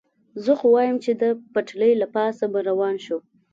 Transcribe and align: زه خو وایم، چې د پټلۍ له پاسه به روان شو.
زه 0.43 0.51
خو 0.59 0.67
وایم، 0.71 0.97
چې 1.05 1.11
د 1.21 1.23
پټلۍ 1.53 1.93
له 2.01 2.07
پاسه 2.15 2.45
به 2.53 2.59
روان 2.69 2.95
شو. 3.05 3.17